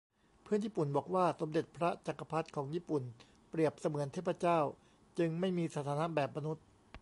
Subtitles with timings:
[0.43, 3.03] เพื่อนญี่ปุ่นบอกว่าสมเด็จพระจักรพรรดิของญี่ปุ่น
[3.49, 4.59] เปรียบเสมือนเทพเจ้า
[5.17, 6.65] จึงไม่มีสถานะแบบมนุษย์